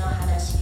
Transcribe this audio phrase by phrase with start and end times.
[0.00, 0.59] not how to